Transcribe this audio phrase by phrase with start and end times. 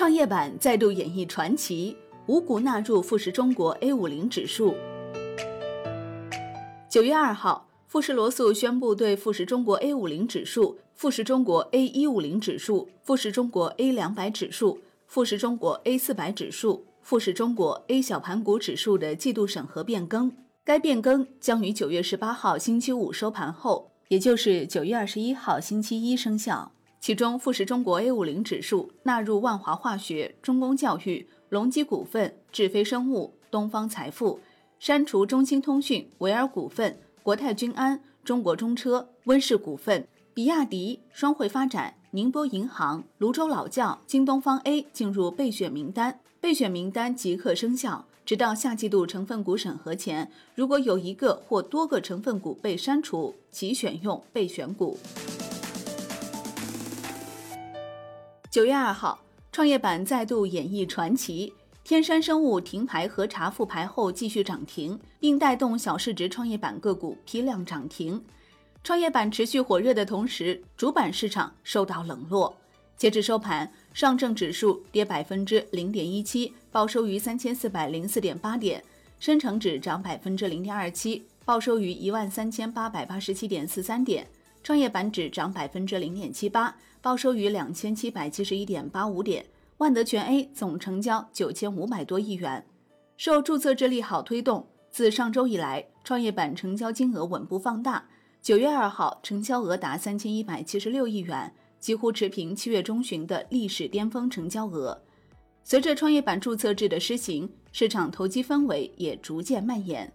[0.00, 4.74] 创业板再度演绎传奇，五股纳入富时中国 A 五零指数。
[6.88, 20.32] 九月二号，富时罗素宣布对富时中国 A 五零指数、富时中国 A 一五零指数、富时中国 A 两百指数、富时中国 A 四百指数、富时中国 A 小盘股指数的季度审核变更。
[20.64, 26.72] 该变更将于九月十八号星期五收盘后，也就是九月二十一号星期一生效。
[27.00, 34.38] 其中，富时中国 A 五零指数纳入万华化学、中公教育、隆基股份、智飞生物、东方财富，
[34.78, 54.98] 删除中兴通讯、维尔股份、国泰君安、中国中车、温氏股份、比亚迪、双汇发展、宁波银行、泸州老窖、京东方 A 进入备选名单，备选名单即刻生效，直到下季度成分股审核前，如果有一个或多个成分股被删除，即选用备选股。
[58.50, 59.22] 九月二号，
[59.52, 61.54] 创业板再度演绎传奇。
[61.84, 68.20] 天山生物停牌核查复牌后继续涨停，并带动小市值创业板个股批量涨停。
[68.82, 72.52] 创业板持续火热的同时，主板市场受到冷落。
[72.96, 78.80] 截至收盘，上证指数跌百分之零点一七，报收于三千四百零四点八点；
[79.20, 84.26] 深成指涨百分之零点二七，报收于一万三千八百八十七点四三点。
[84.62, 89.44] 创业板指涨百分之零点七八，报收于两千七百七十一点八五点。
[89.78, 92.62] 万德全 A 总成交九千五百多亿元，
[93.16, 98.06] 受注册制利好推动，自上周以来，创业板成交金额稳步放大。
[98.42, 105.00] 九月二号，成交额达三千一百七十六亿元，几乎持平七月中旬的历史巅峰成交额。
[105.64, 110.12] 随着创业板注册制的施行，市场投机氛围也逐渐蔓延。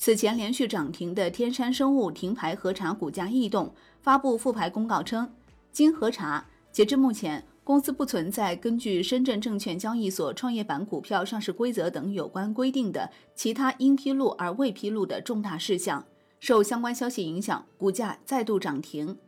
[0.00, 5.28] 此前连续涨停的天山生物停牌核查股价异动，发布复牌公告称，
[5.72, 16.04] 经核查，截至目前，公司不存在根据深圳证券交易所创业板股票上市规则等有关规定的其他应披露而未披露的重大事项。
[16.38, 19.18] 受相关消息影响，股价再度涨停。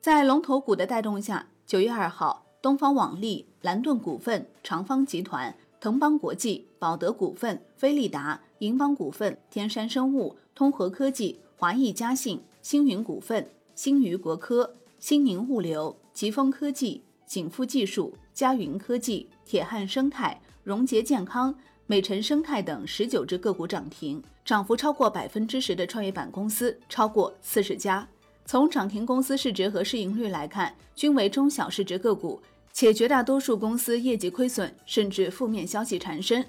[0.00, 5.56] 在龙头股的带动下，九月二号，东方网力、蓝盾股份、长方集团。
[5.80, 21.54] 腾邦国际、宝德股份、飞利达、银邦股份、天山生物、通和科技、华谊嘉信、星云股份、星宇国科、新宁物流、吉丰科技、景富技术、嘉云科技、铁汉生态、荣捷健康、
[21.86, 28.06] 美辰生态等十九只个股涨停，涨幅超过百分之十的创业板公司超过四十家。
[28.44, 32.38] 从涨停公司市值和市盈率来看，均为中小市值个股。
[32.72, 36.44] 且绝大多数公司业绩亏损，甚至负面消息缠身。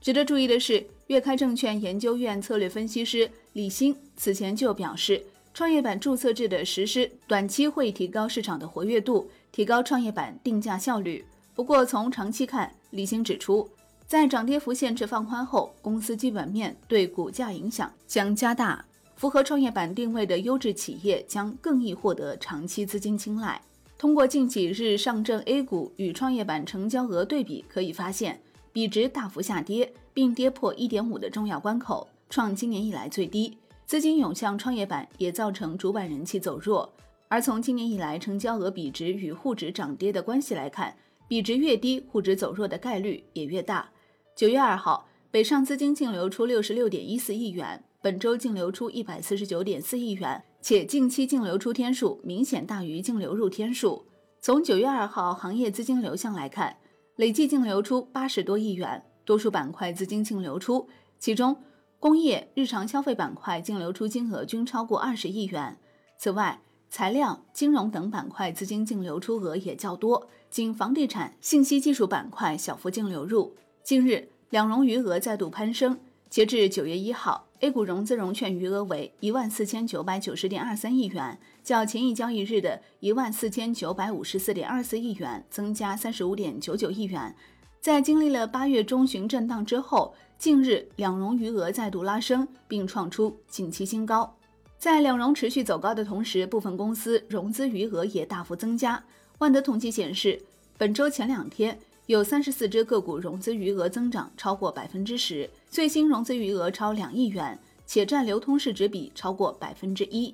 [0.00, 5.22] 值得注意的是，粤开证券研究院策略分析师李欣此前就表示，
[5.54, 11.24] 创业板注册制的实施短期会提高市场的活跃度，提高创业板定价效率。
[11.54, 13.68] 不过，从长期看，李欣指出，
[14.06, 18.84] 在涨跌幅限制放宽后，公司基本面对股价影响将加大，
[19.16, 23.60] 符合创业板定位的优质企业将更易获得长期资金青睐。
[23.98, 28.38] 通过近几日上证 A 股与创业板成交额对比，可以发现
[28.70, 33.56] 比值大幅下跌，并跌破一点五的重要关口，创今年以来最低。
[33.86, 36.92] 资金涌向创业板也造成主板人气走弱。
[37.28, 40.94] 而从今年以来成交额比值与沪指涨跌的关系来看，
[41.26, 43.88] 比值越低，沪指走弱的概率也越大。
[44.34, 50.42] 九月二号，北上资金净流出六十六点一四亿元，本周净流出一百四十九点四亿元。
[50.68, 54.04] 且近期净流出天数明显大于净流入天数。
[54.40, 56.78] 从九月二号行业资金流向来看，
[57.14, 60.88] 累计净流出八十多亿元，多数板块资金净流出，
[61.20, 61.56] 其中
[62.00, 65.78] 工业、日常消费板块净流出金额均超过二十亿元。
[66.18, 66.60] 此外，
[66.90, 73.54] 材料、金融等板块资金净流出额也较多，仅房地产、信息技术板块小幅净流入。
[73.84, 76.00] 近日，两融余额再度攀升。
[76.28, 87.34] 截至九月一号，A 股融资融券余额为一万四千九百九十点二三亿元，较前一交易日的一万四千九百五十四点二四亿元增加三十五点九九亿元。
[87.80, 94.36] 在经历了八月中旬震荡之后，近日两融余额再度拉升，并创出近期新高。
[94.78, 99.02] 在两融持续走高的同时，部分公司融资余额也大幅增加。
[99.38, 100.40] 万德统计显示，
[100.76, 101.78] 本周前两天。
[102.06, 110.32] 有三十四只个股融资余额增长超过百分之十，最新融资余额超两亿元，且占流通市值比超过百分之一。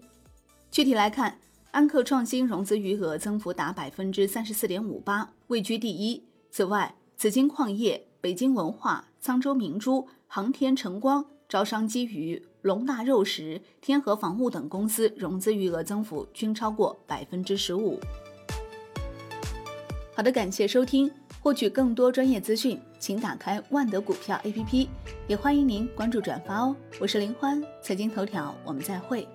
[0.70, 1.38] 具体来看，
[1.70, 6.22] 安克创新融资余额增幅达百分之三十四点五八，位居第一。
[6.50, 17.98] 此外，紫金矿业、北京文化、沧州明珠、航天晨光、招商基鱼、龙大肉食、天河防务等公司融资余额增幅均超过百分之十五。
[20.14, 21.10] 好的，感谢收听。
[21.42, 24.86] 获取更多专业资讯，请打开万德股票 APP，
[25.26, 26.76] 也欢迎您关注转发哦。
[27.00, 29.26] 我是林欢，财经头条，我们再会。